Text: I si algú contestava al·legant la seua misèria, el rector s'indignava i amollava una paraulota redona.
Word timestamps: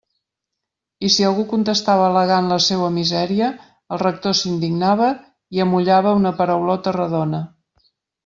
I 1.07 1.09
si 1.15 1.25
algú 1.25 1.43
contestava 1.51 2.05
al·legant 2.05 2.47
la 2.53 2.57
seua 2.67 2.87
misèria, 2.95 3.49
el 3.97 4.01
rector 4.03 4.35
s'indignava 4.39 5.09
i 5.57 5.63
amollava 5.67 6.17
una 6.23 6.35
paraulota 6.43 6.95
redona. 6.97 7.43